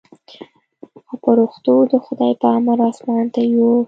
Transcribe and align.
خو 1.05 1.13
پرښتو 1.23 1.73
د 1.91 1.93
خداى 2.05 2.33
په 2.41 2.47
امر 2.57 2.77
اسمان 2.89 3.25
ته 3.33 3.41
يووړ. 3.53 3.79